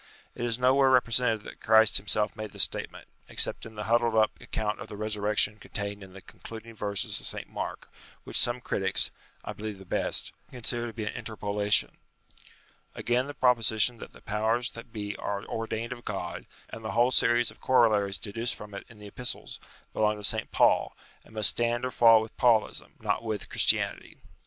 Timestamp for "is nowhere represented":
0.45-1.41